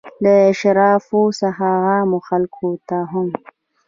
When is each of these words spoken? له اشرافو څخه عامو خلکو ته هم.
له 0.23 0.33
اشرافو 0.51 1.21
څخه 1.41 1.67
عامو 1.91 2.19
خلکو 2.27 2.67
ته 2.87 2.97
هم. 3.11 3.27